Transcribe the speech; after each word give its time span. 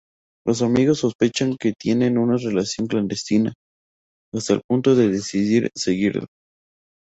Los 0.47 0.63
amigos 0.63 0.97
sospechan 0.97 1.57
que 1.57 1.73
tiene 1.73 2.09
una 2.17 2.37
relación 2.37 2.87
clandestina, 2.87 3.53
hasta 4.33 4.53
el 4.55 4.61
punto 4.67 4.95
de 4.95 5.09
decidir 5.09 5.69
seguirlo. 5.75 6.25